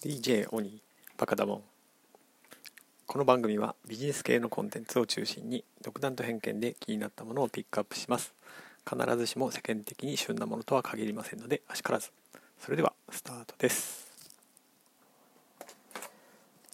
[0.00, 0.80] DJ オニ
[1.16, 1.62] バカダモン。
[3.04, 8.32] この番組はビジネス系のコンテンツを中心に独断と偏見で気になったものをピックアップします。
[8.88, 12.12] 必ずしも世間的に旬なものとは限りませんのであしからず。
[12.60, 14.06] それではスタートです。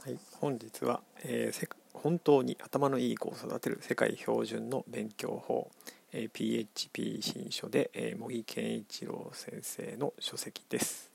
[0.02, 5.70] はい本日は、えー、本当に頭のいい子を育てる世界標準の勉強法、
[6.12, 11.13] えー、PHP 新書で、えー、茂木健一郎先生の書籍です。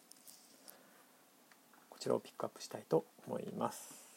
[1.99, 4.07] ちらをピックアップしたいと思います。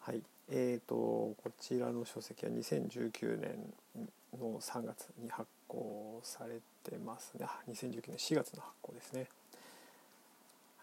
[0.00, 3.72] はい、えーと、こちらの書籍は2019年
[4.40, 7.46] の3月に発行されてますね。
[7.68, 9.26] 2019年4月の発行ですね。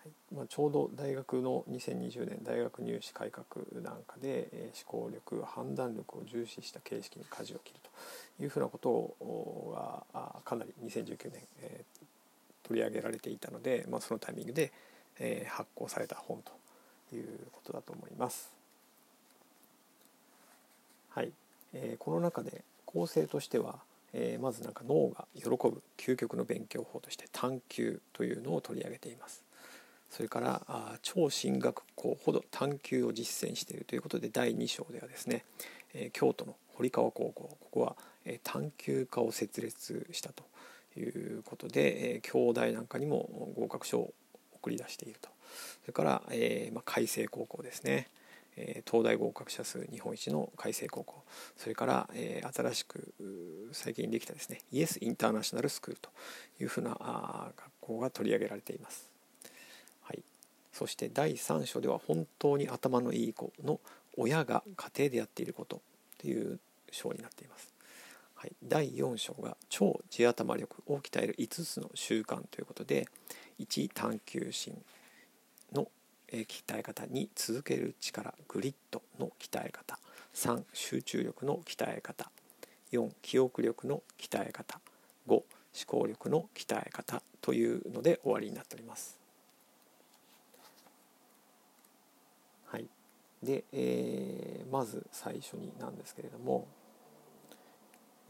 [0.02, 3.46] はいまあ、ちょうど大学の2020年大学入試改革
[3.82, 11.99] なんかで、えー、思考力判断力を重視した形式に舵を切るというふうなことがかなり2019年、えー、
[12.70, 14.72] 取り上げられていたので、まあ、そのタイミングで、
[15.20, 18.52] えー、発行された本ということだと思います。
[21.10, 21.32] はい、
[21.74, 23.80] えー、この中で構成としては、
[24.14, 29.44] えー、まずなんか脳が喜ぶ究極の勉強法として探究というのを取り上げています。
[30.12, 35.44] それからあ超進学校ほど探究を実践しているということで第2章ではですね、
[35.94, 37.96] えー、京都の堀川高校ここは、
[38.26, 40.44] えー、探究科を設立したと
[41.02, 44.14] いうことで、えー、京大なんかにも合格書を
[44.54, 45.30] 送り出していると
[45.82, 48.10] それから、えーまあ、海星高校ですね、
[48.58, 51.24] えー、東大合格者数日本一の海星高校
[51.58, 53.14] それから、えー、新しく
[53.72, 56.10] 最近できたですねイエスインターナショナルスクールと
[56.60, 59.10] いうふうなあ学校が取り上げられています。
[60.02, 60.24] はい、
[60.74, 63.80] そして第3章では本当に頭のいい子の
[64.18, 65.82] 親が家庭でやっていること
[66.18, 66.60] という
[66.92, 67.79] 章になっています。
[68.42, 73.06] はい、第4章が超地頭力を鍛える5つの習慣ということで
[73.60, 74.82] 1探求心
[75.74, 75.90] の
[76.32, 80.00] 鍛え方2続ける力グリッドの鍛え方
[80.34, 82.32] 3集中力の鍛え方
[82.94, 84.80] 4記憶力の鍛え方
[85.28, 85.44] 5思
[85.86, 89.20] 考力の鍛え方というので終わりになっております。
[92.68, 92.88] はい、
[93.44, 96.70] で、えー、まず最初になんですけれども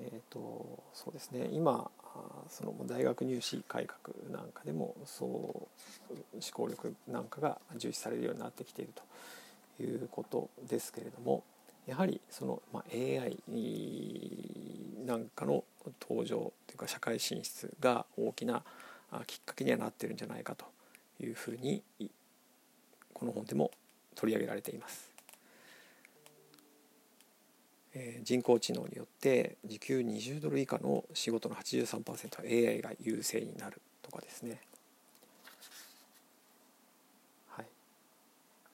[0.02, 1.90] えーと、そうですね今
[2.50, 5.70] その大学入試改革なんかでもそう思
[6.54, 8.94] 考力なんかが重視されるようになってきている
[9.78, 11.44] ということですけれども
[11.86, 13.38] やはりその、まあ、AI
[15.06, 15.64] なんかの
[16.02, 18.64] 登場というか社会進出が大きな
[19.26, 20.66] きっかけにはなってるんじゃないかと
[21.20, 21.84] いうふうに
[23.14, 23.72] この本でも
[24.16, 25.09] 取り上げられています。
[28.24, 32.04] 人工知能によって時給20ドル以下の仕事の83%
[32.38, 34.62] は AI が優勢になるとかですね。
[37.50, 37.66] はい、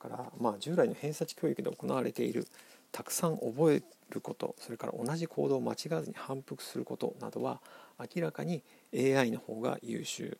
[0.01, 2.45] だからまあ従来の偏差値教育で行われている
[2.91, 7.61] たくさん覚えることそれから同じ行動を間違わずに反復することなどは
[7.99, 10.37] 明らかに AI の方が優秀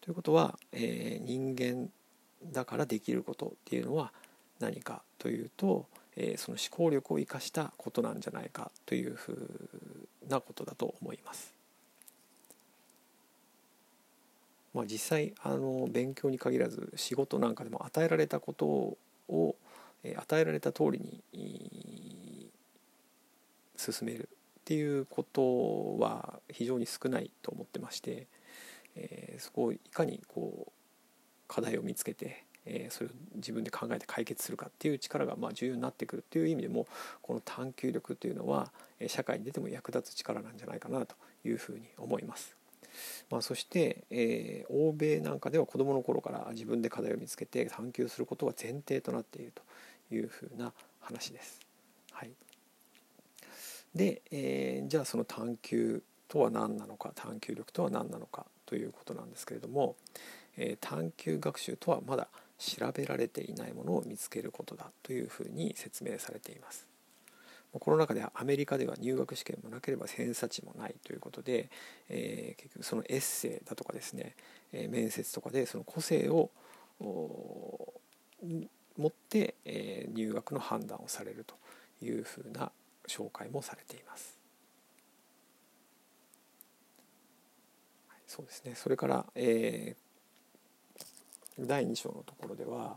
[0.00, 1.88] ということは、えー、人間
[2.52, 4.12] だからできることっていうのは
[4.58, 5.86] 何かというと
[6.16, 11.52] えー、その思考力を生かしたことなんじゃないかというふうなことだと思います。
[14.74, 18.96] まあ、実際あの勉強に限らず仕事なんかでも与えられたこと
[19.28, 19.56] を、
[20.02, 22.50] えー、与えられた通りに
[23.76, 24.28] 進める
[24.60, 28.26] っていうことは非常に少ないと思ってまして、
[28.96, 30.72] えー、そこをいかにこう
[31.48, 36.86] 課題を見つけてえー、それを自分で考えて解決するかっていう力がまあ重要になってくるっていう意味でも
[37.20, 38.70] この探求力というのは
[39.06, 41.14] 社会に出ても役立つ力なんじゃないかなと
[41.44, 42.56] いうふうに思います。
[43.30, 51.60] まあ、そして、えー、欧米なんかでは子どもの頃から自分で課題を見つけて探求することが前提となっているというふうな話です。
[52.12, 52.30] はい、
[53.94, 59.96] で、えー、じゃあその探求とは何なのか探求力とは何なのかということなんですけれども、
[60.56, 62.28] えー、探究学習とはまだ
[62.62, 66.86] 調べられていないものを見つけることだというふうに説明されています。
[67.72, 71.70] この中ではアメリカでは入学試験もなければ偏差値もないということで、
[72.10, 74.36] えー、結局そのエッセイだとかですね、
[74.72, 76.50] えー、面接とかでその個性を
[77.00, 78.68] 持
[79.06, 81.54] って、えー、入学の判断をされると
[82.04, 82.70] いうふうな
[83.08, 84.38] 紹介もされています。
[88.26, 89.94] そうですね、それから、え
[91.66, 92.96] 第2章のところでは、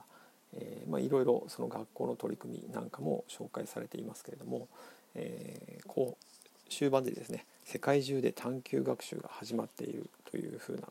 [0.54, 4.68] えーまあ、いろいろその学校の取り組みなんかも紹介されていますけれども、
[5.16, 10.84] えー、こう終盤でですね世界中で探究学習が始まっているというふうな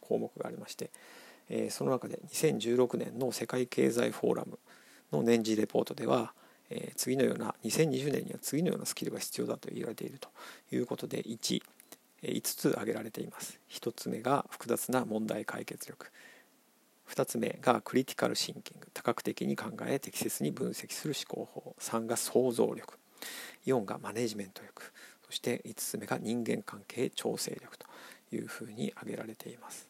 [0.00, 0.90] 項目がありまして、
[1.48, 4.58] えー、その中で2016年の世界経済フォーラム
[5.12, 6.32] の年次レポートでは、
[6.70, 10.28] えー、次のような2020年には次のようなスキルが必要だと言われていると
[10.72, 11.62] いうことで1
[12.22, 13.60] 5つ挙げられています。
[13.70, 16.06] 1つ目が複雑な問題解決力。
[17.08, 18.88] 2つ目がクリティカルシンキング。
[18.92, 21.76] 多角的に考え適切に分析する思考法。
[21.78, 22.98] 3が想像力。
[23.66, 24.92] 4がマネジメント力。
[25.26, 27.78] そして5つ目が人間関係調整力。
[27.78, 27.86] と
[28.34, 29.88] いうふうに挙げられています。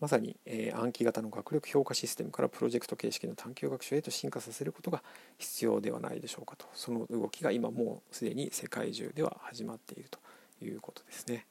[0.00, 5.00] まさに、えー、暗記型の学力評価システムからプロジェクト形式の探究学習へと進化させることが
[5.38, 6.66] 必要ではないでしょうかと。
[6.74, 10.18] その動きが今もうすでに世界中では始まっていると
[10.60, 11.46] いうことですね。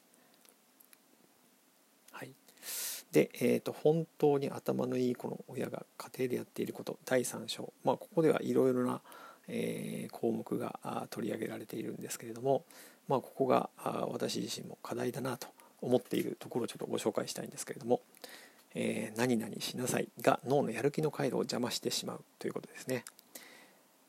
[3.12, 9.02] で、えーと、本当に頭のいい子の親が家庭でやっていること第3章、まあ、ここではいろいろな、
[9.48, 12.64] えー、項目が取り上げられているんですけれども、
[13.08, 13.70] まあ、ここが
[14.10, 15.48] 私自身も課題だなと
[15.82, 18.02] 思っているところをちょっとご紹介したいんですけれども
[18.76, 23.04] 「えー、何々しなさい」が脳のやる気の回路を邪魔してしまうということですね。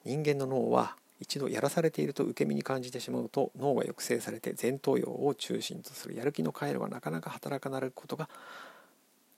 [0.04, 8.28] 人間の脳は一度やらされていると受け身に感じてしまうと脳が抑制されて前頭葉を中心とするやる気の回路がなかなか働かなることが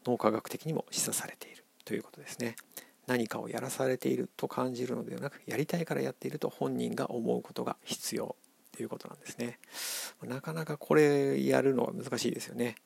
[0.06, 2.56] 脳科学的にも示唆されているということですね。
[3.06, 8.34] 何かをやらされていると感じるのではなくやりたいからやっていると本人が思うことが必要
[8.74, 9.58] ということなんですね。
[10.22, 12.76] なかなかこれやるのは難しいですよね。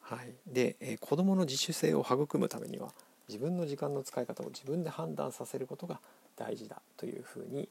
[0.00, 2.92] はい、で、えー、子どもの自主性を育むためには
[3.28, 6.00] 自分の時間の使い方を自分で判断させることが
[6.36, 7.68] 大事だというふうに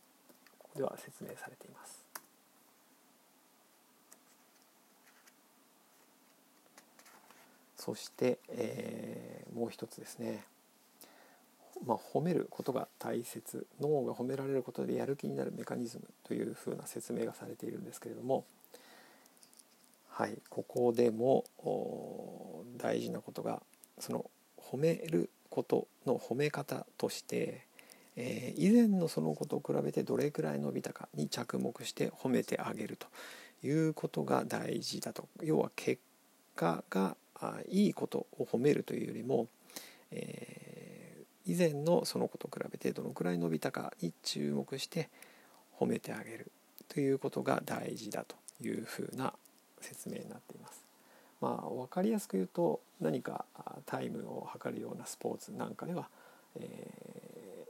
[0.59, 2.05] ここでは説明されています。
[7.77, 10.43] そして、えー、もう一つですね、
[11.85, 18.43] まあ、褒めることが大切脳が褒められることでやる気になるメカニズムというふうな説明がされているんですけれども
[20.17, 21.43] はい、ここでも
[22.77, 23.61] 大事なことが
[23.99, 27.65] その褒めることの褒め方として、
[28.17, 33.07] えー、以前のそのこと比べてどれくらい伸びたかに着目して褒めてあげると
[33.65, 36.01] いうことが大事だと要は結
[36.57, 39.47] 果があいいことを褒めるというよりも、
[40.11, 45.09] えー、以前のそのこと比べてどのくらい伸びたかに注目して
[45.79, 46.51] 褒めてあげる
[46.89, 49.33] ということが大事だというふうな
[49.79, 50.84] 説明になっています。
[51.41, 53.45] まあ、分かりやすく言うと何か
[53.85, 56.07] タイムを測るようなスポーツなんかでは、
[56.59, 57.67] え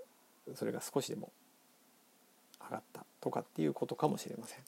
[0.52, 1.32] ー、それが少しでも
[2.64, 4.60] 上がったとかっていうことかもしれません。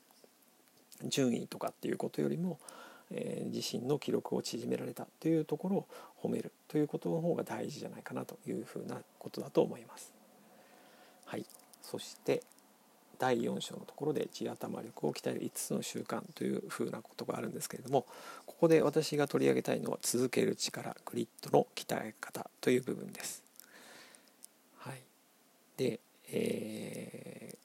[1.09, 2.59] 順位とかっていうことよりも、
[3.11, 5.87] えー、自身の記録を縮められたというところを
[6.23, 10.11] 褒めるということの方が大事じゃないかなというふうなことだと思います。
[11.25, 11.45] はい、
[11.83, 12.41] そして
[13.19, 18.05] 第4章のところで地頭力を鍛える5つの習慣というふうなことがあるんですけれども
[18.45, 23.43] ここで私が取り上げたいのは続ける力グリッドの鍛え方という部分です。
[24.79, 25.01] はい、
[25.77, 25.99] で、
[26.31, 27.55] え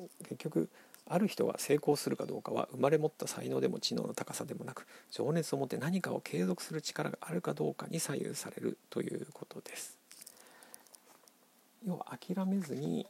[0.00, 0.68] ー、結局
[1.06, 9.98] ある人が成功するかどうかは生まれ持った才能でも知能の高さでもなく情熱を持って何かを継続する力があるかどうかに左右されるということです。
[11.86, 13.06] 要は諦めずに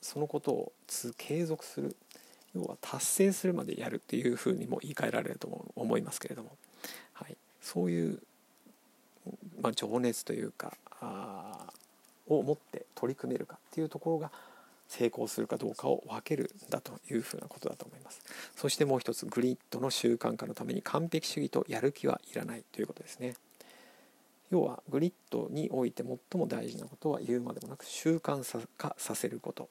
[0.00, 0.72] そのことを
[1.16, 1.96] 継続する。
[2.54, 6.56] 要は達成するまでやるっていうふうにも言い換えられると思いますけれども、
[7.12, 8.18] はい、そういう、
[9.60, 10.72] まあ、情熱というか
[11.02, 11.66] あ
[12.28, 14.30] を持って取り組めるかっていうところが
[14.88, 18.22] 成功するかどうかを分けるんだというふうなことだと思います。
[18.54, 23.34] そしてもう一つグリッドの習慣化のために完璧主義とやる気はいらないということですね。
[24.50, 29.68] 要はグリッドにおいて最も大事なことは言うまでもなく習慣化させること。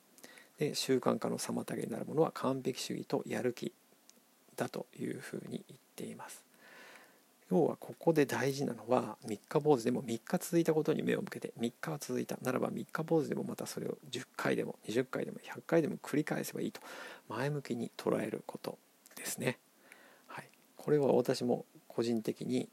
[0.59, 3.73] で習慣化の妨げになるものは完璧主義とやる気
[4.55, 6.43] だというふうに言っています。
[7.51, 16.81] 要はここで大事なのは三日坊主でも3日続いたことに目を向けて3日は続いたならば三日坊主でもまたそれを10回でも20回でも100回でも繰り返せばいいと
[17.29, 18.79] 前向きに捉えること
[19.15, 19.59] ですね。
[20.25, 22.67] はい、これは私も個人的に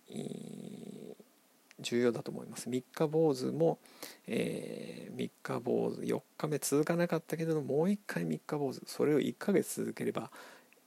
[1.80, 3.78] 重要だと思います三日坊主も、
[4.26, 10.30] えー、三日坊主4日目続かなかったけどもう一回三日坊主それを1ヶ月続ければ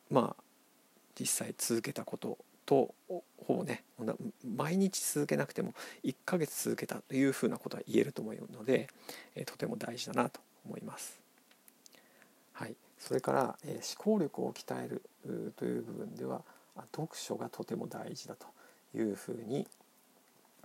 [0.09, 0.43] まあ
[1.19, 3.83] 実際続けたこととほぼね
[4.43, 5.73] 毎日続けなくても
[6.03, 8.89] 1ヶ月続けたというふうなことは言えると思うので、
[9.35, 11.19] えー、とても大事だなと思います。
[12.53, 15.01] はい、それから、えー、思考力を鍛える
[15.57, 16.41] という部分では
[16.95, 18.47] 読書がとても大事だと
[18.97, 19.67] いうふうに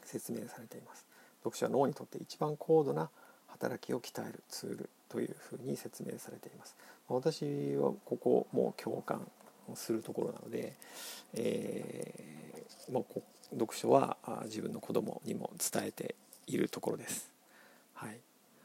[0.04, 1.07] 説明されています。
[1.42, 3.11] 読書は脳にとって一番高度な
[3.49, 6.76] 働きを鍛えるツールというふうに説明されています。
[7.09, 9.26] 私はここも共感
[9.75, 10.75] するところなので、
[11.35, 13.21] えー、もう
[13.52, 16.14] 読書は自分の子供にも伝えて
[16.47, 17.30] いるところです。
[17.95, 18.19] はい、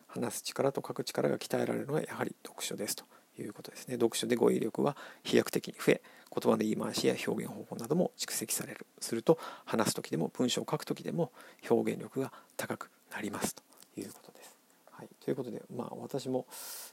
[0.08, 3.04] 話す力と書く力が鍛えられるのはやはり読書ですと。
[3.42, 3.96] いうことですね。
[3.96, 6.02] 読書で語彙力は飛躍的に増え
[6.34, 11.32] 言葉の言い回しや表現方法なども蓄積されるすると話す時でも文章を書く時でも
[11.70, 13.64] 表現力が高くなりますと
[13.98, 14.56] いうことです。
[14.92, 16.46] はい、ということで、まあ、私も、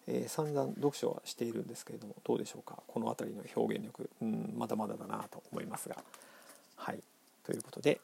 [0.07, 5.97] えー、散々読書はしているんですけれどもどうでしょうかこの辺りの表現力、うん、まだまだだなと思いますが。
[6.77, 7.01] はい、
[7.45, 8.01] ということで、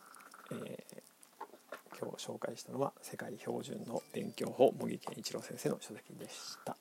[0.52, 6.76] えー、今日紹介したのは世界標準の勉強法茂木健一郎先生の書籍でした。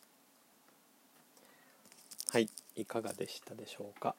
[2.29, 4.13] はいいかがでしたでしょうか、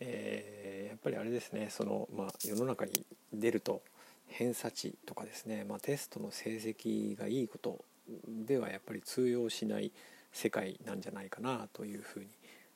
[0.00, 3.80] えー、やっぱりあれですねその、まあ、世の中に出ると
[4.26, 7.84] 偏差値とかですね、まあ、テストの成績がいいこと
[8.26, 9.92] ではやっぱり通用しない
[10.32, 12.26] 世界なんじゃないかなというふうに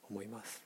[0.09, 0.62] 思います。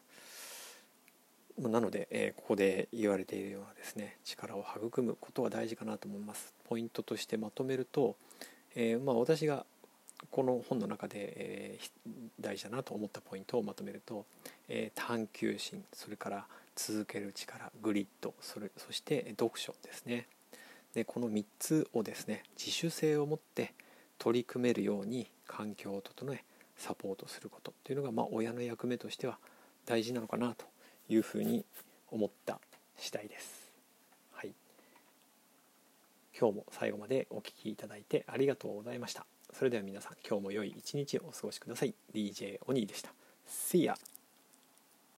[1.58, 6.52] なので、えー、ここで言われているようなですね力を育むことは大事かなと思います。
[6.68, 8.14] ポイントとしてまとめると、
[8.74, 9.64] えー、まあ、私が
[10.30, 14.26] この本の中で、えー、大事だなと思ったポイントをまとめると、
[14.68, 20.26] えー、探求心それから続ける力グリッドそれそして読書ですね
[20.94, 23.74] でこの3つをですね自主性を持って
[24.18, 26.42] 取り組めるように環境を整え
[26.76, 29.38] サポートすることというのが、まあ、親の役目としては
[29.86, 30.64] 大事なのかなと
[31.08, 31.64] いうふうに
[32.10, 32.60] 思った
[32.96, 33.70] 次第です。
[34.32, 34.52] はい、
[36.38, 39.26] 今日も最後までお聴きいただいてありがとうございました。
[39.52, 43.12] それでは皆さん今日も良い一日をお過ごしください DJ オニーでした
[43.46, 44.15] See ya!